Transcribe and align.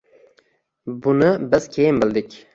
Buni 1.03 1.29
biz 1.53 1.69
keyin 1.77 2.01
bildik. 2.03 2.43